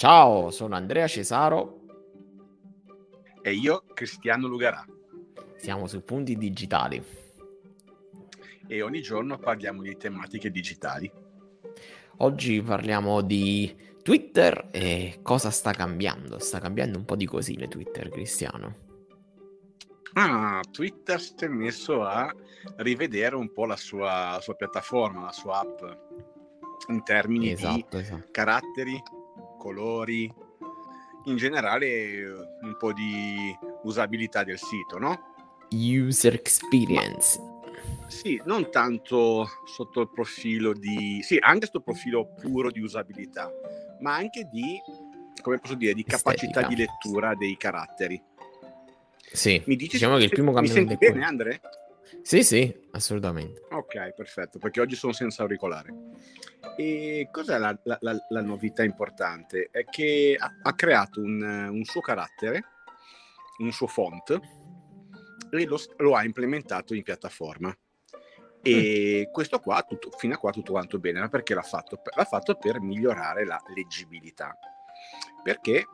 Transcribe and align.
Ciao, 0.00 0.50
sono 0.50 0.76
Andrea 0.76 1.06
Cesaro. 1.06 1.80
E 3.42 3.52
io, 3.52 3.84
Cristiano 3.92 4.48
Lugarà. 4.48 4.82
Siamo 5.58 5.86
su 5.86 6.02
Punti 6.02 6.38
Digitali. 6.38 7.04
E 8.66 8.80
ogni 8.80 9.02
giorno 9.02 9.36
parliamo 9.36 9.82
di 9.82 9.94
tematiche 9.98 10.50
digitali. 10.50 11.12
Oggi 12.16 12.62
parliamo 12.62 13.20
di 13.20 13.76
Twitter 14.02 14.68
e 14.70 15.18
cosa 15.20 15.50
sta 15.50 15.72
cambiando. 15.72 16.38
Sta 16.38 16.60
cambiando 16.60 16.96
un 16.96 17.04
po' 17.04 17.16
di 17.16 17.26
cosine 17.26 17.68
Twitter, 17.68 18.08
Cristiano. 18.08 18.76
Ah, 20.14 20.62
Twitter 20.70 21.20
si 21.20 21.34
è 21.40 21.48
messo 21.48 22.04
a 22.04 22.34
rivedere 22.76 23.36
un 23.36 23.52
po' 23.52 23.66
la 23.66 23.76
sua, 23.76 24.30
la 24.30 24.40
sua 24.40 24.54
piattaforma, 24.54 25.24
la 25.24 25.32
sua 25.32 25.58
app 25.58 25.82
in 26.88 27.02
termini 27.04 27.50
esatto, 27.50 27.98
di 27.98 28.02
esatto. 28.02 28.28
caratteri, 28.30 28.98
colori, 29.60 30.32
in 31.26 31.36
generale 31.36 32.24
un 32.62 32.76
po' 32.78 32.94
di 32.94 33.54
usabilità 33.82 34.42
del 34.42 34.58
sito, 34.58 34.98
no? 34.98 35.34
User 35.70 36.34
experience. 36.34 37.38
Ma, 37.38 38.08
sì, 38.08 38.40
non 38.46 38.70
tanto 38.70 39.46
sotto 39.66 40.00
il 40.00 40.10
profilo 40.10 40.72
di... 40.72 41.20
sì, 41.22 41.36
anche 41.38 41.66
sotto 41.66 41.78
il 41.78 41.84
profilo 41.84 42.32
puro 42.40 42.70
di 42.70 42.80
usabilità, 42.80 43.52
ma 44.00 44.14
anche 44.14 44.48
di, 44.50 44.80
come 45.42 45.58
posso 45.58 45.74
dire, 45.74 45.92
di 45.92 46.04
capacità 46.04 46.60
Estetica. 46.60 46.68
di 46.68 46.76
lettura 46.76 47.34
dei 47.34 47.56
caratteri. 47.56 48.20
Sì, 49.32 49.62
mi 49.66 49.76
dici 49.76 49.92
diciamo 49.92 50.16
che 50.16 50.24
il 50.24 50.30
primo 50.30 50.52
cambiamento 50.52 50.94
è 50.94 50.96
bene, 50.96 51.24
Andre? 51.24 51.60
Sì, 52.22 52.42
sì, 52.42 52.88
assolutamente. 52.92 53.62
Ok, 53.70 54.12
perfetto, 54.14 54.58
perché 54.58 54.80
oggi 54.80 54.94
sono 54.94 55.12
senza 55.12 55.42
auricolare. 55.42 55.92
E 56.76 57.28
cos'è 57.30 57.58
la, 57.58 57.78
la, 57.84 57.98
la, 58.00 58.16
la 58.28 58.42
novità 58.42 58.82
importante? 58.82 59.68
È 59.70 59.84
che 59.84 60.36
ha, 60.38 60.50
ha 60.62 60.74
creato 60.74 61.20
un, 61.20 61.42
un, 61.42 61.84
suo 61.84 62.00
carattere, 62.00 62.64
un 63.58 63.72
suo 63.72 63.86
font, 63.86 64.38
e 65.50 65.66
lo, 65.66 65.78
lo 65.98 66.14
ha 66.14 66.24
implementato 66.24 66.94
in 66.94 67.02
piattaforma. 67.02 67.76
E 68.62 69.26
mm. 69.26 69.32
questo 69.32 69.58
qua, 69.58 69.82
tutto, 69.82 70.10
fino 70.10 70.34
a 70.34 70.38
qua 70.38 70.52
tutto 70.52 70.72
quanto 70.72 70.98
bene, 70.98 71.20
ma 71.20 71.28
perché 71.28 71.54
l'ha 71.54 71.62
fatto? 71.62 72.00
L'ha 72.14 72.24
fatto 72.24 72.54
per 72.56 72.80
migliorare 72.80 73.44
la 73.44 73.60
leggibilità. 73.74 74.56
Perché 75.42 75.86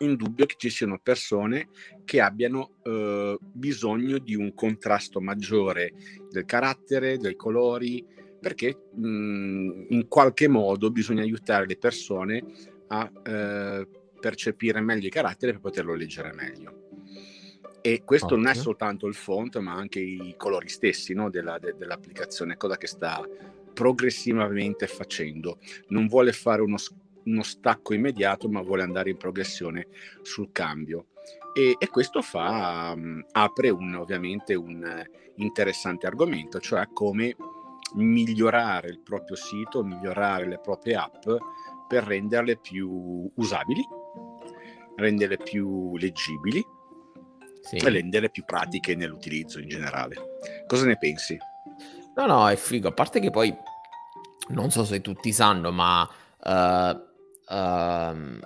indubbio 0.00 0.46
che 0.46 0.54
ci 0.56 0.70
siano 0.70 0.98
persone 1.02 1.68
che 2.04 2.20
abbiano 2.20 2.76
eh, 2.82 3.38
bisogno 3.40 4.18
di 4.18 4.34
un 4.34 4.54
contrasto 4.54 5.20
maggiore 5.20 5.92
del 6.30 6.44
carattere, 6.44 7.18
dei 7.18 7.36
colori, 7.36 8.04
perché 8.40 8.76
mh, 8.94 9.86
in 9.88 10.06
qualche 10.08 10.48
modo 10.48 10.90
bisogna 10.90 11.22
aiutare 11.22 11.66
le 11.66 11.76
persone 11.76 12.44
a 12.88 13.10
eh, 13.24 13.88
percepire 14.20 14.80
meglio 14.80 15.06
i 15.06 15.10
caratteri 15.10 15.52
per 15.52 15.60
poterlo 15.60 15.94
leggere 15.94 16.32
meglio. 16.32 16.82
E 17.80 18.02
questo 18.02 18.26
Ottimo. 18.26 18.42
non 18.42 18.50
è 18.50 18.54
soltanto 18.54 19.06
il 19.06 19.14
font, 19.14 19.58
ma 19.58 19.74
anche 19.74 20.00
i 20.00 20.34
colori 20.38 20.68
stessi 20.68 21.12
no, 21.12 21.28
della, 21.28 21.58
de, 21.58 21.74
dell'applicazione, 21.76 22.56
cosa 22.56 22.78
che 22.78 22.86
sta 22.86 23.22
progressivamente 23.74 24.86
facendo. 24.86 25.58
Non 25.88 26.06
vuole 26.06 26.32
fare 26.32 26.62
uno, 26.62 26.78
uno 27.24 27.42
stacco 27.42 27.94
immediato, 27.94 28.48
ma 28.48 28.60
vuole 28.62 28.82
andare 28.82 29.10
in 29.10 29.16
progressione 29.16 29.88
sul 30.22 30.50
cambio. 30.52 31.06
E, 31.54 31.76
e 31.78 31.88
questo 31.88 32.20
fa, 32.20 32.92
um, 32.96 33.24
apre 33.32 33.70
un, 33.70 33.94
ovviamente 33.94 34.54
un 34.54 35.04
interessante 35.36 36.06
argomento, 36.06 36.58
cioè 36.58 36.88
come 36.92 37.36
migliorare 37.94 38.88
il 38.88 39.00
proprio 39.00 39.36
sito, 39.36 39.84
migliorare 39.84 40.46
le 40.46 40.58
proprie 40.58 40.96
app 40.96 41.28
per 41.86 42.04
renderle 42.04 42.56
più 42.56 43.30
usabili, 43.36 43.86
renderle 44.96 45.36
più 45.38 45.96
leggibili 45.96 46.64
sì. 47.60 47.76
e 47.76 47.88
renderle 47.88 48.30
più 48.30 48.44
pratiche 48.44 48.94
nell'utilizzo 48.94 49.60
in 49.60 49.68
generale. 49.68 50.16
Cosa 50.66 50.86
ne 50.86 50.98
pensi? 50.98 51.36
No, 52.16 52.26
no, 52.26 52.48
è 52.48 52.56
figo. 52.56 52.88
A 52.88 52.92
parte 52.92 53.20
che 53.20 53.30
poi 53.30 53.54
non 54.48 54.70
so 54.70 54.84
se 54.84 55.00
tutti 55.00 55.32
sanno, 55.32 55.70
ma 55.70 56.02
uh, 56.02 57.13
uh, 57.48 58.38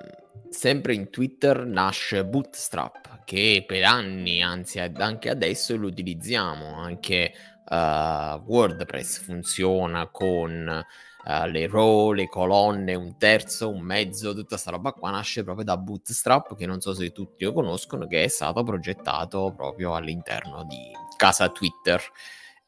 sempre 0.50 0.94
in 0.94 1.10
Twitter 1.10 1.64
nasce 1.66 2.24
Bootstrap, 2.24 3.24
che 3.24 3.64
per 3.66 3.84
anni, 3.84 4.42
anzi 4.42 4.80
anche 4.80 5.30
adesso 5.30 5.76
lo 5.76 5.86
utilizziamo, 5.86 6.76
anche 6.76 7.32
uh, 7.68 7.74
WordPress 7.74 9.20
funziona 9.20 10.08
con 10.08 10.84
uh, 11.24 11.46
le 11.46 11.66
row, 11.66 12.12
le 12.12 12.28
colonne, 12.28 12.94
un 12.94 13.16
terzo, 13.18 13.68
un 13.68 13.80
mezzo, 13.80 14.32
tutta 14.32 14.48
questa 14.48 14.70
roba 14.70 14.92
qua 14.92 15.10
nasce 15.10 15.44
proprio 15.44 15.64
da 15.64 15.76
Bootstrap, 15.76 16.56
che 16.56 16.66
non 16.66 16.80
so 16.80 16.94
se 16.94 17.12
tutti 17.12 17.44
lo 17.44 17.52
conoscono, 17.52 18.06
che 18.06 18.24
è 18.24 18.28
stato 18.28 18.62
progettato 18.62 19.52
proprio 19.54 19.94
all'interno 19.94 20.64
di 20.64 20.90
casa 21.16 21.48
Twitter 21.50 22.00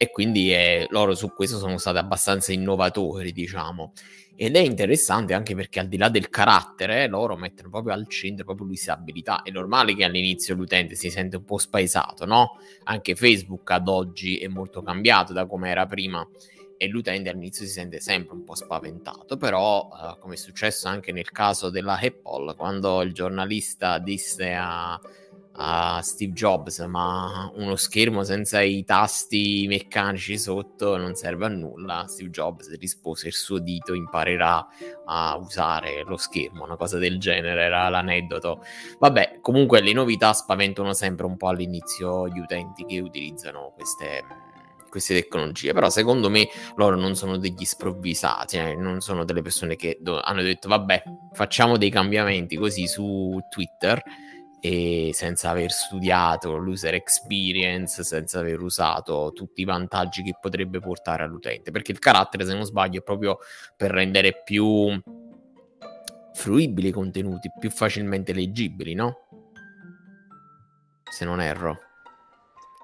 e 0.02 0.10
quindi 0.10 0.50
eh, 0.50 0.86
loro 0.88 1.14
su 1.14 1.30
questo 1.34 1.58
sono 1.58 1.76
stati 1.76 1.98
abbastanza 1.98 2.54
innovatori, 2.54 3.32
diciamo. 3.32 3.92
Ed 4.34 4.56
è 4.56 4.60
interessante 4.60 5.34
anche 5.34 5.54
perché 5.54 5.78
al 5.78 5.88
di 5.88 5.98
là 5.98 6.08
del 6.08 6.30
carattere, 6.30 7.06
loro 7.06 7.36
mettono 7.36 7.68
proprio 7.68 7.92
al 7.92 8.08
centro 8.08 8.46
proprio 8.46 8.66
l'usabilità. 8.66 9.42
È 9.42 9.50
normale 9.50 9.94
che 9.94 10.04
all'inizio 10.04 10.54
l'utente 10.54 10.94
si 10.94 11.10
sente 11.10 11.36
un 11.36 11.44
po' 11.44 11.58
spaesato, 11.58 12.24
no? 12.24 12.56
Anche 12.84 13.14
Facebook 13.14 13.70
ad 13.72 13.88
oggi 13.88 14.38
è 14.38 14.48
molto 14.48 14.80
cambiato 14.80 15.34
da 15.34 15.44
come 15.44 15.68
era 15.68 15.84
prima 15.84 16.26
e 16.78 16.86
l'utente 16.86 17.28
all'inizio 17.28 17.66
si 17.66 17.72
sente 17.72 18.00
sempre 18.00 18.36
un 18.36 18.44
po' 18.44 18.54
spaventato, 18.54 19.36
però 19.36 19.86
uh, 19.86 20.18
come 20.18 20.32
è 20.32 20.38
successo 20.38 20.88
anche 20.88 21.12
nel 21.12 21.30
caso 21.30 21.68
della 21.68 21.98
Apple, 22.00 22.54
quando 22.56 23.02
il 23.02 23.12
giornalista 23.12 23.98
disse 23.98 24.54
a 24.54 24.98
a 25.62 26.00
Steve 26.00 26.32
Jobs, 26.32 26.78
ma 26.86 27.50
uno 27.54 27.76
schermo 27.76 28.24
senza 28.24 28.62
i 28.62 28.82
tasti 28.84 29.66
meccanici 29.68 30.38
sotto 30.38 30.96
non 30.96 31.14
serve 31.14 31.44
a 31.44 31.48
nulla. 31.48 32.06
Steve 32.08 32.30
Jobs 32.30 32.78
rispose 32.78 33.26
il 33.26 33.34
suo 33.34 33.58
dito 33.58 33.92
imparerà 33.92 34.66
a 35.04 35.36
usare 35.36 36.02
lo 36.06 36.16
schermo, 36.16 36.64
una 36.64 36.76
cosa 36.76 36.96
del 36.96 37.18
genere 37.18 37.64
era 37.64 37.90
l'aneddoto. 37.90 38.62
Vabbè, 38.98 39.40
comunque 39.42 39.82
le 39.82 39.92
novità 39.92 40.32
spaventano 40.32 40.94
sempre 40.94 41.26
un 41.26 41.36
po' 41.36 41.48
all'inizio 41.48 42.26
gli 42.28 42.38
utenti 42.38 42.86
che 42.86 43.00
utilizzano 43.00 43.72
queste 43.74 44.24
queste 44.88 45.14
tecnologie, 45.14 45.72
però 45.72 45.88
secondo 45.88 46.28
me 46.28 46.48
loro 46.74 46.96
non 46.96 47.14
sono 47.14 47.36
degli 47.36 47.64
sprovvisati, 47.64 48.56
eh, 48.56 48.74
non 48.74 49.00
sono 49.00 49.24
delle 49.24 49.40
persone 49.40 49.76
che 49.76 49.98
do- 50.00 50.20
hanno 50.20 50.42
detto 50.42 50.66
vabbè 50.66 51.04
facciamo 51.32 51.76
dei 51.76 51.90
cambiamenti 51.90 52.56
così 52.56 52.88
su 52.88 53.38
Twitter 53.48 54.02
e 54.60 55.10
senza 55.14 55.50
aver 55.50 55.70
studiato 55.72 56.56
l'user 56.56 56.94
experience, 56.94 58.04
senza 58.04 58.40
aver 58.40 58.60
usato 58.60 59.32
tutti 59.34 59.62
i 59.62 59.64
vantaggi 59.64 60.22
che 60.22 60.36
potrebbe 60.38 60.80
portare 60.80 61.22
all'utente, 61.22 61.70
perché 61.70 61.92
il 61.92 61.98
carattere, 61.98 62.44
se 62.44 62.54
non 62.54 62.64
sbaglio, 62.64 63.00
è 63.00 63.02
proprio 63.02 63.38
per 63.76 63.90
rendere 63.90 64.42
più 64.44 65.00
fruibili 66.34 66.88
i 66.88 66.92
contenuti, 66.92 67.50
più 67.58 67.70
facilmente 67.70 68.32
leggibili, 68.32 68.94
no? 68.94 69.26
Se 71.10 71.24
non 71.24 71.40
erro. 71.40 71.78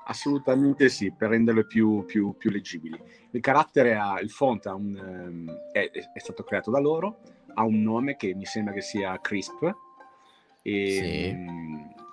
Assolutamente 0.09 0.89
sì, 0.89 1.13
per 1.13 1.31
renderle 1.31 1.67
più, 1.67 2.05
più, 2.05 2.37
più 2.37 2.51
leggibili. 2.51 2.99
Il 3.33 3.41
carattere 3.41 3.97
ha, 3.97 4.19
il 4.21 4.31
font 4.31 4.65
ha 4.67 4.75
un, 4.75 4.97
ehm, 4.97 5.71
è, 5.73 5.91
è 5.91 6.19
stato 6.19 6.43
creato 6.43 6.71
da 6.71 6.79
loro, 6.79 7.21
ha 7.55 7.65
un 7.65 7.83
nome 7.83 8.17
che 8.17 8.35
mi 8.35 8.45
sembra 8.45 8.73
che 8.73 8.83
sia 8.83 9.21
Crisp, 9.21 9.75
e, 10.63 10.91
sì. 10.91 11.66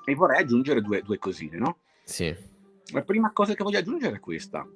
E 0.05 0.15
vorrei 0.15 0.41
aggiungere 0.41 0.81
due, 0.81 1.01
due, 1.01 1.17
cosine, 1.17 1.57
no? 1.57 1.77
Sì. 2.03 2.35
La 2.91 3.03
prima 3.03 3.31
cosa 3.31 3.53
che 3.53 3.63
voglio 3.63 3.79
aggiungere 3.79 4.17
è 4.17 4.19
questa. 4.19 4.67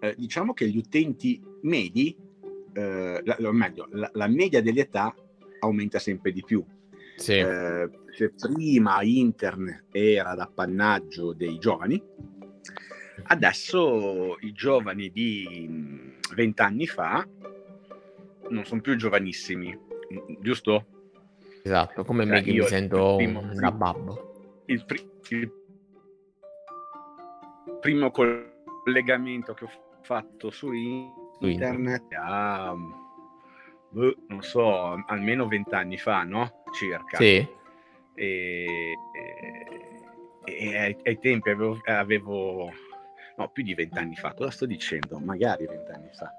Eh, 0.00 0.14
diciamo 0.16 0.54
che 0.54 0.68
gli 0.68 0.78
utenti 0.78 1.40
medi, 1.62 2.16
eh, 2.72 3.20
la, 3.22 3.36
o 3.40 3.52
meglio, 3.52 3.88
la, 3.90 4.10
la, 4.14 4.26
media 4.28 4.62
dell'età 4.62 5.14
aumenta 5.60 5.98
sempre 5.98 6.32
di 6.32 6.42
più. 6.42 6.64
Sì. 7.16 7.34
Eh, 7.34 7.90
se 8.10 8.32
prima 8.32 9.02
internet 9.02 9.84
era 9.90 10.34
d'appannaggio 10.34 11.32
dei 11.32 11.58
giovani, 11.58 12.02
adesso 13.24 14.36
i 14.40 14.52
giovani 14.52 15.10
di 15.10 16.18
vent'anni 16.34 16.86
fa 16.86 17.26
non 18.48 18.64
sono 18.64 18.80
più 18.80 18.96
giovanissimi, 18.96 19.76
giusto? 20.40 20.86
Esatto, 21.62 22.04
come 22.04 22.24
cioè, 22.24 22.32
me 22.32 22.42
che 22.42 22.52
mi 22.52 22.62
sento 22.66 23.16
primo, 23.16 23.40
una 23.40 23.70
babbo. 23.70 24.62
Il, 24.66 24.84
pri- 24.84 25.08
il, 25.28 25.52
primo 27.80 28.10
collegamento 28.10 29.54
che 29.54 29.64
ho 29.64 29.70
fatto 30.02 30.50
su 30.50 30.72
internet 30.72 32.12
ha, 32.14 32.74
boh, 33.90 34.16
non 34.28 34.42
so, 34.42 35.02
almeno 35.06 35.46
vent'anni 35.46 35.98
fa, 35.98 36.22
no? 36.24 36.62
Circa. 36.72 37.18
Sì. 37.18 37.46
E, 38.14 38.14
e, 38.14 38.96
e 40.44 40.78
ai, 40.78 40.96
ai, 41.04 41.18
tempi 41.18 41.50
avevo, 41.50 41.78
avevo 41.84 42.70
no, 43.36 43.48
più 43.50 43.62
di 43.62 43.74
vent'anni 43.74 44.16
fa, 44.16 44.34
cosa 44.34 44.50
sto 44.50 44.66
dicendo? 44.66 45.18
Magari 45.18 45.66
vent'anni 45.66 46.10
fa. 46.12 46.32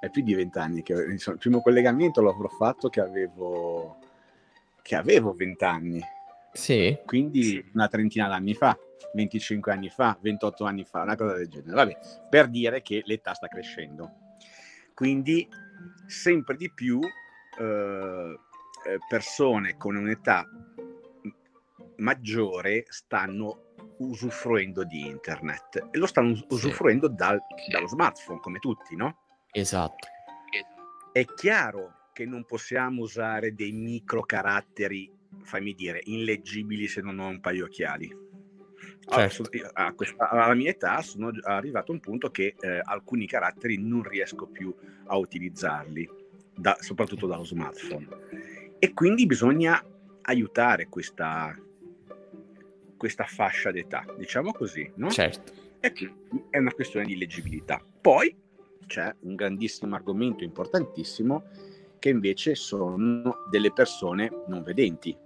È 0.00 0.10
più 0.10 0.22
di 0.22 0.34
vent'anni 0.34 0.82
che 0.82 0.94
insomma, 0.94 1.36
il 1.36 1.42
primo 1.42 1.60
collegamento 1.60 2.22
l'avrò 2.22 2.48
fatto 2.48 2.88
che 2.88 3.00
avevo 3.00 3.98
che 4.82 4.96
avevo 4.96 5.32
20 5.34 5.64
anni. 5.64 6.00
Sì. 6.52 6.98
Quindi 7.06 7.70
una 7.72 7.88
trentina 7.88 8.28
d'anni 8.28 8.54
fa, 8.54 8.76
25 9.14 9.72
anni 9.72 9.88
fa, 9.88 10.18
28 10.20 10.64
anni 10.64 10.84
fa, 10.84 11.02
una 11.02 11.16
cosa 11.16 11.34
del 11.34 11.48
genere. 11.48 11.74
Vabbè, 11.74 11.98
per 12.28 12.48
dire 12.48 12.82
che 12.82 13.02
l'età 13.06 13.32
sta 13.32 13.48
crescendo. 13.48 14.10
Quindi 14.94 15.48
sempre 16.06 16.56
di 16.56 16.70
più 16.72 17.00
eh, 17.00 18.38
eh 18.86 18.98
persone 19.08 19.76
con 19.76 19.96
un'età 19.96 20.46
maggiore 21.96 22.84
stanno 22.88 23.70
usufruendo 23.98 24.84
di 24.84 25.06
internet 25.06 25.88
e 25.90 25.98
lo 25.98 26.06
stanno 26.06 26.34
sì. 26.34 26.44
usufruendo 26.48 27.08
dal, 27.08 27.40
dallo 27.70 27.86
smartphone 27.86 28.40
come 28.40 28.58
tutti, 28.58 28.96
no? 28.96 29.16
Esatto. 29.52 30.08
È 31.12 31.24
chiaro 31.24 32.01
che 32.12 32.26
non 32.26 32.44
possiamo 32.44 33.02
usare 33.02 33.54
dei 33.54 33.72
micro 33.72 34.22
caratteri, 34.22 35.10
fammi 35.42 35.74
dire, 35.74 36.00
illeggibili 36.04 36.86
se 36.86 37.00
non 37.00 37.18
ho 37.18 37.28
un 37.28 37.40
paio 37.40 37.64
di 37.64 37.70
occhiali. 37.70 38.16
Certo. 39.04 39.44
A 39.72 39.92
questa, 39.94 40.30
alla 40.30 40.54
mia 40.54 40.70
età 40.70 41.02
sono 41.02 41.32
arrivato 41.42 41.90
a 41.90 41.94
un 41.94 42.00
punto 42.00 42.30
che 42.30 42.54
eh, 42.58 42.80
alcuni 42.84 43.26
caratteri 43.26 43.76
non 43.76 44.02
riesco 44.02 44.46
più 44.46 44.72
a 45.06 45.16
utilizzarli, 45.16 46.08
da, 46.54 46.76
soprattutto 46.80 47.26
dallo 47.26 47.44
smartphone. 47.44 48.06
E 48.78 48.92
quindi 48.92 49.26
bisogna 49.26 49.84
aiutare 50.22 50.86
questa, 50.88 51.56
questa 52.96 53.24
fascia 53.24 53.70
d'età, 53.70 54.04
diciamo 54.16 54.52
così, 54.52 54.90
no? 54.96 55.10
Certo. 55.10 55.52
E 55.80 55.92
è 56.50 56.58
una 56.58 56.72
questione 56.72 57.06
di 57.06 57.16
leggibilità. 57.16 57.84
Poi 58.00 58.36
c'è 58.86 59.12
un 59.20 59.34
grandissimo 59.34 59.94
argomento 59.94 60.44
importantissimo 60.44 61.44
che 62.02 62.08
invece 62.08 62.56
sono 62.56 63.44
delle 63.48 63.72
persone 63.72 64.28
non 64.48 64.64
vedenti. 64.64 65.16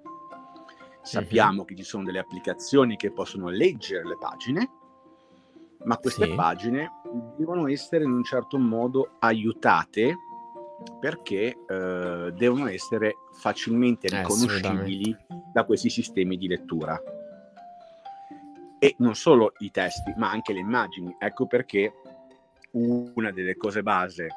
Sappiamo 1.01 1.61
uh-huh. 1.61 1.65
che 1.65 1.75
ci 1.75 1.85
sono 1.85 2.05
delle 2.05 2.19
applicazioni 2.19 2.97
che 2.97 3.13
possono 3.13 3.49
leggere 3.49 4.07
le 4.07 4.19
pagine, 4.19 4.71
ma 5.85 5.97
queste 5.97 6.27
sì. 6.27 6.35
pagine 6.35 6.91
devono 7.39 7.67
essere 7.67 8.05
in 8.05 8.13
un 8.13 8.23
certo 8.23 8.59
modo 8.59 9.13
aiutate 9.21 10.19
perché 11.01 11.57
eh, 11.67 12.33
devono 12.37 12.69
essere 12.69 13.15
facilmente 13.33 14.09
eh, 14.09 14.19
riconoscibili 14.19 15.17
da 15.55 15.65
questi 15.65 15.89
sistemi 15.89 16.37
di 16.37 16.47
lettura. 16.47 17.01
E 18.79 18.95
non 18.99 19.15
solo 19.15 19.55
i 19.61 19.71
testi, 19.71 20.13
ma 20.19 20.29
anche 20.29 20.53
le 20.53 20.59
immagini. 20.59 21.17
Ecco 21.19 21.47
perché 21.47 21.91
una 22.73 23.31
delle 23.31 23.57
cose 23.57 23.83
base 23.83 24.29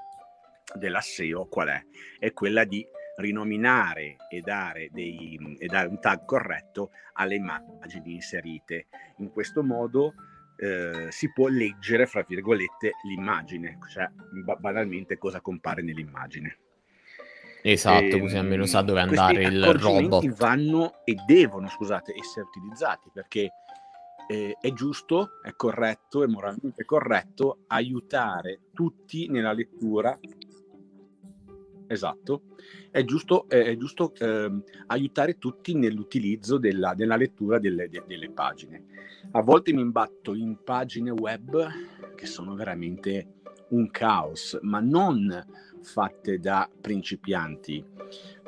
della 0.76 1.02
SEO 1.02 1.48
qual 1.48 1.70
è? 1.70 1.82
È 2.20 2.32
quella 2.34 2.64
di 2.64 2.86
rinominare 3.18 4.16
e 4.30 4.42
dare, 4.42 4.90
dei, 4.92 5.58
e 5.60 5.68
dare 5.68 5.88
un 5.88 6.00
tag 6.00 6.26
corretto 6.26 6.92
alle 7.14 7.36
immagini 7.36 8.14
inserite. 8.14 8.88
In 9.18 9.30
questo 9.30 9.64
modo 9.64 10.14
eh, 10.58 11.08
si 11.10 11.32
può 11.32 11.48
leggere, 11.48 12.06
fra 12.06 12.24
virgolette, 12.28 12.94
l'immagine, 13.04 13.78
cioè 13.92 14.10
banalmente 14.60 15.18
cosa 15.18 15.42
compare 15.42 15.82
nell'immagine. 15.82 16.58
Esatto, 17.62 18.16
e, 18.16 18.20
così 18.20 18.38
almeno 18.38 18.66
sa 18.66 18.82
dove 18.82 19.02
andare 19.02 19.44
il 19.44 19.74
robot. 19.74 20.28
vanno 20.36 21.02
e 21.04 21.16
devono, 21.26 21.68
scusate, 21.68 22.14
essere 22.18 22.46
utilizzati 22.46 23.10
perché 23.14 23.50
eh, 24.28 24.56
è 24.60 24.72
giusto, 24.74 25.42
è 25.42 25.54
corretto, 25.56 26.24
è 26.24 26.28
moralmente 26.28 26.86
corretto 26.86 27.64
aiutare 27.68 28.60
tutti 28.74 29.28
nella 29.28 29.54
lettura. 29.54 30.18
Esatto, 31.92 32.44
è 32.92 33.04
giusto, 33.04 33.50
è 33.50 33.76
giusto 33.76 34.14
eh, 34.20 34.62
aiutare 34.86 35.40
tutti 35.40 35.74
nell'utilizzo 35.74 36.60
della, 36.60 36.94
della 36.94 37.16
lettura 37.16 37.58
delle, 37.58 37.90
de, 37.90 38.04
delle 38.06 38.30
pagine. 38.30 38.86
A 39.32 39.42
volte 39.42 39.74
mi 39.74 39.82
imbatto 39.82 40.36
in 40.36 40.60
pagine 40.64 41.10
web 41.10 41.68
che 42.14 42.28
sono 42.28 42.54
veramente 42.54 43.40
un 43.70 43.90
caos, 43.90 44.56
ma 44.62 44.80
non 44.80 45.44
fatte 45.82 46.38
da 46.38 46.70
principianti, 46.80 47.84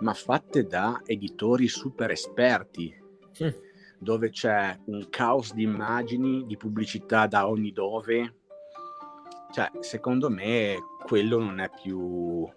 ma 0.01 0.13
fatte 0.13 0.67
da 0.67 1.01
editori 1.03 1.67
super 1.67 2.11
esperti. 2.11 2.93
Mm 3.43 3.69
dove 4.01 4.31
c'è 4.31 4.75
un 4.85 5.09
caos 5.11 5.53
di 5.53 5.61
immagini, 5.61 6.47
di 6.47 6.57
pubblicità 6.57 7.27
da 7.27 7.47
ogni 7.47 7.71
dove. 7.71 8.37
Cioè, 9.51 9.69
secondo 9.81 10.27
me 10.27 10.75
quello 11.05 11.37
non 11.37 11.59
è 11.59 11.69
più 11.69 12.49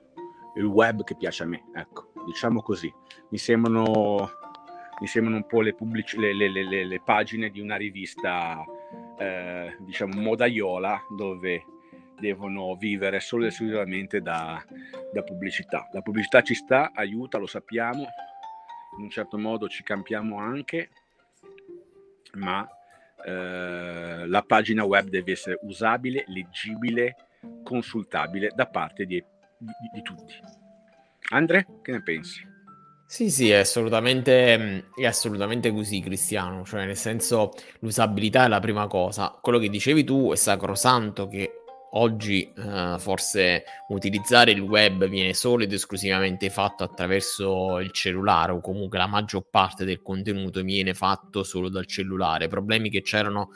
il 0.57 0.65
web 0.65 1.05
che 1.05 1.17
piace 1.17 1.43
a 1.43 1.47
me, 1.47 1.65
ecco, 1.75 2.13
diciamo 2.27 2.63
così. 2.63 2.93
Mi 3.31 3.39
sembrano, 3.39 4.31
mi 5.01 5.07
sembrano 5.07 5.39
un 5.39 5.47
po' 5.47 5.61
le, 5.61 5.75
pubblic- 5.75 6.17
le, 6.17 6.33
le, 6.33 6.85
le 6.85 7.01
pagine 7.01 7.51
di 7.51 7.61
una 7.61 7.77
rivista, 7.77 8.65
eh, 9.19 9.77
diciamo, 9.81 10.21
modaiola, 10.21 11.07
dove 11.17 11.65
devono 12.19 12.75
vivere 12.77 13.21
solo 13.21 13.45
e 13.45 13.49
esclusivamente 13.49 14.21
da, 14.21 14.65
da 15.13 15.23
pubblicità. 15.23 15.89
La 15.93 16.01
pubblicità 16.01 16.43
ci 16.43 16.55
sta, 16.55 16.93
aiuta, 16.95 17.39
lo 17.39 17.47
sappiamo, 17.47 18.07
in 18.97 19.05
un 19.05 19.11
certo 19.11 19.37
modo 19.39 19.69
ci 19.69 19.83
campiamo 19.83 20.39
anche, 20.39 20.91
ma 22.35 22.67
eh, 23.25 24.27
la 24.27 24.43
pagina 24.43 24.85
web 24.85 25.09
deve 25.09 25.33
essere 25.33 25.59
usabile, 25.63 26.25
leggibile, 26.29 27.17
consultabile 27.63 28.53
da 28.55 28.67
parte 28.67 29.05
di, 29.05 29.23
di, 29.65 29.91
di 29.93 30.03
tutti. 30.03 30.35
Andre, 31.31 31.67
che 31.83 31.93
ne 31.93 32.03
pensi? 32.03 32.47
Sì, 33.07 33.31
sì, 33.31 33.51
è 33.51 33.57
assolutamente, 33.57 34.91
è 34.95 35.07
assolutamente 35.07 35.71
così, 35.73 36.01
Cristiano. 36.01 36.65
Cioè, 36.65 36.85
nel 36.85 36.97
senso, 36.97 37.53
l'usabilità 37.81 38.45
è 38.45 38.49
la 38.49 38.61
prima 38.61 38.87
cosa. 38.87 39.37
Quello 39.41 39.59
che 39.59 39.69
dicevi 39.69 40.05
tu 40.05 40.33
è 40.33 40.37
sacrosanto 40.37 41.29
che 41.29 41.65
Oggi 41.97 42.53
uh, 42.57 42.99
forse 42.99 43.63
utilizzare 43.91 44.51
il 44.51 44.61
web 44.61 45.07
viene 45.07 45.33
solo 45.33 45.63
ed 45.63 45.73
esclusivamente 45.73 46.51
fatto 46.51 46.83
attraverso 46.83 47.79
il 47.79 47.93
cellulare 47.93 48.51
o 48.51 48.61
comunque 48.61 48.99
la 48.99 49.07
maggior 49.07 49.47
parte 49.49 49.85
del 49.85 50.03
contenuto 50.03 50.61
viene 50.63 50.93
fatto 50.93 51.45
solo 51.45 51.69
dal 51.69 51.87
cellulare. 51.87 52.49
Problemi 52.49 52.91
che 52.91 53.01
c'erano 53.03 53.51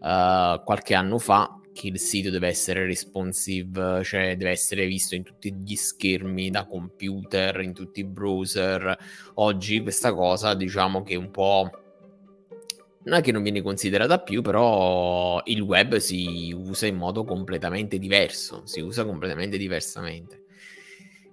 uh, 0.00 0.62
qualche 0.62 0.92
anno 0.94 1.18
fa 1.18 1.58
che 1.72 1.88
il 1.88 1.98
sito 1.98 2.30
deve 2.30 2.48
essere 2.48 2.84
responsive, 2.84 4.02
cioè 4.04 4.36
deve 4.36 4.50
essere 4.50 4.86
visto 4.86 5.14
in 5.14 5.22
tutti 5.22 5.52
gli 5.52 5.74
schermi 5.74 6.50
da 6.50 6.66
computer, 6.66 7.60
in 7.60 7.72
tutti 7.72 8.00
i 8.00 8.04
browser. 8.04 8.96
Oggi 9.34 9.80
questa 9.80 10.12
cosa 10.12 10.54
diciamo 10.54 11.02
che 11.02 11.14
è 11.14 11.16
un 11.16 11.30
po' 11.30 11.70
non 13.04 13.18
è 13.18 13.20
che 13.20 13.32
non 13.32 13.42
viene 13.42 13.62
considerata 13.62 14.20
più, 14.20 14.42
però 14.42 15.40
il 15.46 15.60
web 15.60 15.96
si 15.96 16.54
usa 16.56 16.86
in 16.86 16.96
modo 16.96 17.24
completamente 17.24 17.98
diverso, 17.98 18.62
si 18.64 18.80
usa 18.80 19.04
completamente 19.04 19.56
diversamente. 19.56 20.44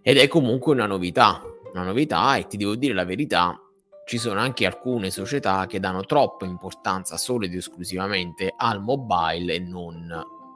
Ed 0.01 0.17
è 0.17 0.27
comunque 0.27 0.74
una 0.74 0.88
novità, 0.88 1.43
una 1.74 1.84
novità 1.84 2.38
e 2.38 2.48
ti 2.48 2.58
devo 2.58 2.75
dire 2.75 2.93
la 2.93 3.05
verità, 3.05 3.62
ci 4.10 4.18
sono 4.18 4.39
anche 4.39 4.66
alcune 4.66 5.12
società 5.12 5.68
che 5.68 5.80
danno 5.80 6.04
troppa 6.04 6.44
importanza 6.44 7.16
solo 7.16 7.46
ed 7.46 7.54
esclusivamente 7.54 8.51
al 8.58 8.82
mobile 8.82 9.54
e 9.54 9.60
non 9.60 10.12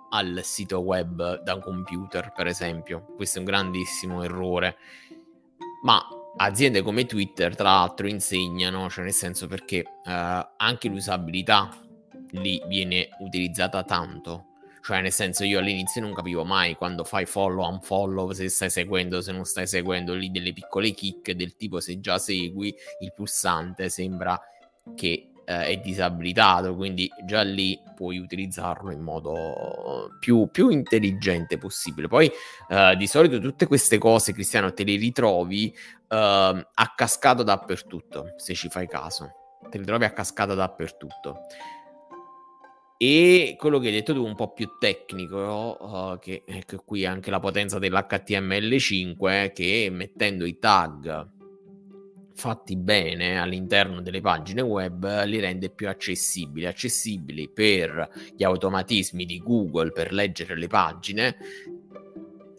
al 0.09 0.39
sito 0.41 0.79
web 0.79 1.43
da 1.43 1.59
computer, 1.59 2.31
per 2.35 2.47
esempio. 2.47 3.05
Questo 3.15 3.37
è 3.37 3.39
un 3.41 3.45
grandissimo 3.45 4.23
errore. 4.23 4.77
Ma 5.83 6.03
aziende 6.37 6.81
come 6.81 7.05
Twitter, 7.05 7.55
tra 7.55 7.73
l'altro, 7.73 8.07
insegnano, 8.07 8.89
cioè 8.89 9.03
nel 9.03 9.13
senso 9.13 9.45
perché 9.45 9.83
eh, 10.03 10.49
anche 10.57 10.87
l'usabilità 10.87 11.69
lì 12.31 12.59
viene 12.65 13.09
utilizzata 13.19 13.83
tanto. 13.83 14.52
Cioè, 14.83 14.99
nel 14.99 15.13
senso, 15.13 15.45
io 15.45 15.59
all'inizio 15.59 16.01
non 16.01 16.13
capivo 16.13 16.43
mai 16.43 16.75
quando 16.75 17.05
fai 17.05 17.25
follow, 17.25 17.65
unfollow, 17.69 18.31
se 18.31 18.49
stai 18.49 18.69
seguendo, 18.69 19.21
se 19.21 19.31
non 19.31 19.45
stai 19.45 19.65
seguendo, 19.65 20.13
lì 20.13 20.29
delle 20.29 20.51
piccole 20.51 20.91
kick 20.91 21.31
del 21.31 21.55
tipo 21.55 21.79
se 21.79 22.01
già 22.01 22.17
segui 22.17 22.75
il 22.99 23.13
pulsante 23.13 23.87
sembra 23.87 24.37
che 24.93 25.29
eh, 25.45 25.65
è 25.67 25.77
disabilitato, 25.77 26.75
quindi 26.75 27.09
già 27.23 27.43
lì 27.43 27.79
puoi 27.95 28.17
utilizzarlo 28.17 28.91
in 28.91 28.99
modo 28.99 30.09
più, 30.19 30.49
più 30.51 30.67
intelligente 30.67 31.57
possibile. 31.57 32.09
Poi 32.09 32.29
eh, 32.67 32.95
di 32.97 33.07
solito 33.07 33.39
tutte 33.39 33.67
queste 33.67 33.97
cose, 33.97 34.33
Cristiano, 34.33 34.73
te 34.73 34.83
le 34.83 34.97
ritrovi 34.97 35.73
eh, 36.09 36.67
a 36.73 36.93
cascata 36.93 37.41
dappertutto, 37.41 38.33
se 38.35 38.53
ci 38.53 38.67
fai 38.67 38.89
caso. 38.89 39.31
Te 39.69 39.77
le 39.77 39.85
trovi 39.85 40.03
a 40.03 40.11
cascata 40.11 40.53
dappertutto. 40.53 41.45
E 42.97 43.55
quello 43.57 43.79
che 43.79 43.87
hai 43.87 43.93
detto 43.93 44.13
tu 44.13 44.23
un 44.23 44.35
po' 44.35 44.53
più 44.53 44.69
tecnico, 44.79 45.77
uh, 45.79 46.19
che, 46.19 46.43
che 46.45 46.77
qui 46.85 47.05
anche 47.05 47.31
la 47.31 47.39
potenza 47.39 47.79
dell'HTML5, 47.79 49.51
che 49.51 49.89
mettendo 49.91 50.45
i 50.45 50.57
tag 50.57 51.31
fatti 52.35 52.75
bene 52.75 53.39
all'interno 53.39 54.01
delle 54.01 54.21
pagine 54.21 54.61
web 54.61 55.23
li 55.25 55.39
rende 55.39 55.69
più 55.69 55.87
accessibili, 55.87 56.65
accessibili 56.65 57.49
per 57.49 58.09
gli 58.35 58.43
automatismi 58.43 59.25
di 59.25 59.37
Google 59.37 59.91
per 59.91 60.11
leggere 60.11 60.57
le 60.57 60.67
pagine 60.67 61.37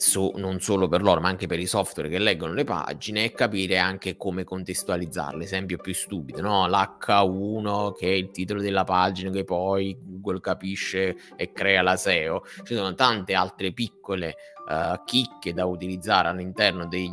so, 0.04 0.32
non 0.36 0.60
solo 0.60 0.86
per 0.86 1.02
loro, 1.02 1.20
ma 1.20 1.28
anche 1.28 1.46
per 1.46 1.58
i 1.58 1.66
software 1.66 2.08
che 2.08 2.18
leggono 2.18 2.52
le 2.52 2.64
pagine, 2.64 3.24
e 3.24 3.32
capire 3.32 3.78
anche 3.78 4.16
come 4.16 4.44
contestualizzarle. 4.44 5.42
Esempio 5.42 5.78
più 5.78 5.94
stupido, 5.94 6.40
no? 6.42 6.66
L'H1 6.66 7.94
che 7.96 8.06
è 8.06 8.14
il 8.14 8.30
titolo 8.30 8.60
della 8.60 8.84
pagina 8.84 9.30
che 9.30 9.44
poi 9.44 9.96
Google 10.00 10.40
capisce 10.40 11.16
e 11.36 11.52
crea 11.52 11.82
la 11.82 11.96
SEO. 11.96 12.44
Ci 12.62 12.74
sono 12.74 12.94
tante 12.94 13.34
altre 13.34 13.72
piccole 13.72 14.36
uh, 14.68 15.02
chicche 15.04 15.52
da 15.54 15.64
utilizzare 15.64 16.28
all'interno 16.28 16.86
dei 16.86 17.10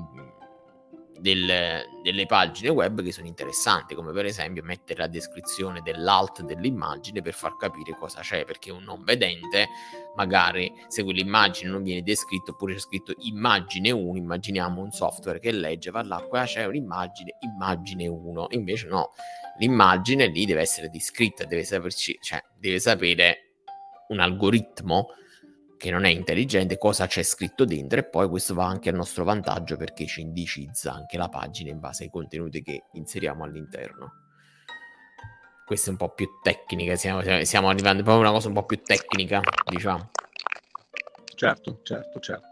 del, 1.21 1.85
delle 2.03 2.25
pagine 2.25 2.69
web 2.69 3.01
che 3.03 3.11
sono 3.11 3.27
interessanti, 3.27 3.95
come 3.95 4.11
per 4.11 4.25
esempio 4.25 4.63
mettere 4.63 5.01
la 5.01 5.07
descrizione 5.07 5.81
dell'alt 5.81 6.41
dell'immagine 6.41 7.21
per 7.21 7.33
far 7.33 7.55
capire 7.57 7.95
cosa 7.97 8.21
c'è, 8.21 8.43
perché 8.43 8.71
un 8.71 8.83
non 8.83 9.03
vedente 9.03 9.67
magari 10.15 10.73
se 10.87 11.03
quell'immagine 11.03 11.69
non 11.69 11.83
viene 11.83 12.01
descritta 12.01 12.51
oppure 12.51 12.73
c'è 12.73 12.79
scritto 12.79 13.13
immagine 13.19 13.91
1, 13.91 14.17
immaginiamo 14.17 14.81
un 14.81 14.91
software 14.91 15.39
che 15.39 15.51
legge, 15.51 15.91
va 15.91 16.03
là, 16.03 16.17
qua 16.27 16.43
c'è 16.43 16.65
un'immagine, 16.65 17.35
immagine 17.39 18.07
1, 18.07 18.47
invece 18.51 18.87
no, 18.87 19.11
l'immagine 19.59 20.25
lì 20.25 20.45
deve 20.45 20.61
essere 20.61 20.89
descritta, 20.89 21.45
deve 21.45 21.63
saperci, 21.63 22.17
cioè 22.19 22.43
deve 22.57 22.79
sapere 22.79 23.51
un 24.07 24.19
algoritmo 24.19 25.07
che 25.81 25.89
non 25.89 26.03
è 26.05 26.09
intelligente, 26.09 26.77
cosa 26.77 27.07
c'è 27.07 27.23
scritto 27.23 27.65
dentro 27.65 27.97
e 27.97 28.03
poi 28.03 28.29
questo 28.29 28.53
va 28.53 28.67
anche 28.67 28.89
a 28.89 28.93
nostro 28.93 29.23
vantaggio 29.23 29.77
perché 29.77 30.05
ci 30.05 30.21
indicizza 30.21 30.93
anche 30.93 31.17
la 31.17 31.27
pagina 31.27 31.71
in 31.71 31.79
base 31.79 32.03
ai 32.03 32.11
contenuti 32.11 32.61
che 32.61 32.83
inseriamo 32.93 33.43
all'interno. 33.43 34.13
Questa 35.65 35.87
è 35.87 35.91
un 35.91 35.97
po' 35.97 36.09
più 36.09 36.27
tecnica, 36.43 36.95
stiamo, 36.95 37.21
stiamo 37.43 37.69
arrivando 37.69 38.03
proprio 38.03 38.23
a 38.23 38.29
una 38.29 38.37
cosa 38.37 38.49
un 38.49 38.53
po' 38.53 38.65
più 38.65 38.79
tecnica, 38.83 39.41
diciamo. 39.71 40.11
Certo, 41.33 41.79
certo, 41.81 42.19
certo. 42.19 42.47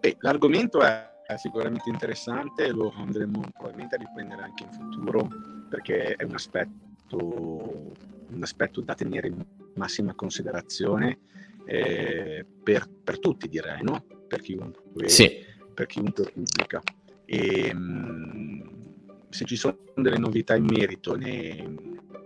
Beh, 0.00 0.16
l'argomento 0.18 0.82
è, 0.82 1.08
è 1.24 1.36
sicuramente 1.36 1.88
interessante, 1.88 2.72
lo 2.72 2.92
andremo 2.96 3.42
probabilmente 3.52 3.94
a 3.94 3.98
riprendere 3.98 4.42
anche 4.42 4.64
in 4.64 4.72
futuro 4.72 5.28
perché 5.68 6.16
è 6.16 6.24
un 6.24 6.34
aspetto, 6.34 7.16
un 7.16 8.42
aspetto 8.42 8.80
da 8.80 8.96
tenere 8.96 9.28
in 9.28 9.40
massima 9.74 10.12
considerazione 10.14 11.20
eh, 11.68 12.46
per, 12.62 12.88
per, 13.04 13.18
tutti 13.18 13.46
direi, 13.46 13.82
no? 13.82 14.02
per 14.26 14.40
chiunque, 14.40 15.08
sì. 15.08 15.44
per 15.74 15.84
chiunque 15.84 16.24
pubblica. 16.32 16.80
E, 17.26 17.74
mh, 17.74 19.28
se 19.28 19.44
ci 19.44 19.56
sono 19.56 19.76
delle 19.94 20.16
novità 20.16 20.56
in 20.56 20.64
merito 20.64 21.14
ne, 21.14 21.54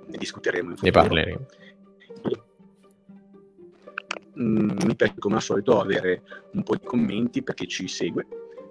ne 0.06 0.16
discuteremo 0.16 0.70
in 0.70 0.76
futuro. 0.76 1.02
Ne 1.02 1.08
parleremo. 1.08 1.46
mi 4.34 4.94
piace 4.94 5.14
come 5.18 5.34
al 5.34 5.42
solito 5.42 5.80
avere 5.80 6.22
un 6.52 6.62
po' 6.62 6.76
di 6.76 6.84
commenti 6.84 7.42
per 7.42 7.54
chi 7.54 7.66
ci 7.66 7.88
segue, 7.88 8.24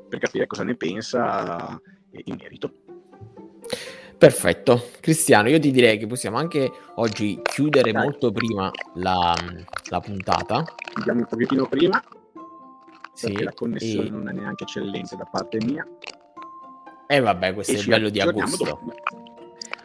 per 0.07 0.19
capire 0.19 0.47
cosa 0.47 0.63
ne 0.63 0.75
pensa 0.75 1.79
in 2.11 2.37
merito. 2.39 2.80
Perfetto, 4.21 4.89
Cristiano, 4.99 5.49
io 5.49 5.59
ti 5.59 5.71
direi 5.71 5.97
che 5.97 6.05
possiamo 6.05 6.37
anche 6.37 6.71
oggi 6.97 7.39
chiudere 7.41 7.91
Dai. 7.91 8.03
molto 8.03 8.31
prima 8.31 8.69
la, 8.93 9.35
la 9.89 9.99
puntata. 9.99 10.63
Andiamo 10.93 11.21
un 11.21 11.25
pochettino 11.25 11.65
prima, 11.65 11.99
sì, 13.13 13.41
la 13.41 13.51
connessione 13.51 14.05
e... 14.05 14.11
non 14.11 14.29
è 14.29 14.31
neanche 14.31 14.65
eccellente 14.65 15.15
da 15.15 15.25
parte 15.25 15.57
mia. 15.65 15.83
E 17.07 17.15
eh 17.15 17.19
vabbè, 17.19 17.55
questo 17.55 17.71
e 17.71 17.77
è 17.77 17.79
il 17.79 17.87
bello 17.87 18.09
di 18.09 18.21
agosto. 18.21 18.63
Domani. 18.63 18.93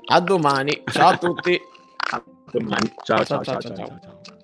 A 0.04 0.20
domani, 0.20 0.82
ciao 0.84 1.08
a 1.08 1.16
tutti. 1.16 1.58
A 2.12 2.22
domani, 2.52 2.92
ciao 3.04 3.24
ciao 3.24 3.42
ciao 3.42 3.58
ciao. 3.58 3.74
ciao, 3.74 3.86
ciao. 3.86 4.00
ciao. 4.02 4.35